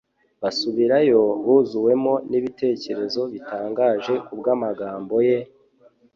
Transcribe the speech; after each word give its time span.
Basubirayo 0.41 1.21
buzuwemo 1.45 2.13
n'ibitekerezo 2.29 3.21
bitangaje 3.33 4.13
kubw'amagambo 4.25 5.15
ye, 5.27 5.37